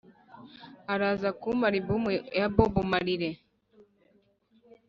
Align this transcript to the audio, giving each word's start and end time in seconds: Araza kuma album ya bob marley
Araza 0.93 1.29
kuma 1.41 1.65
album 1.71 2.03
ya 2.39 2.47
bob 2.55 2.73
marley 2.91 3.33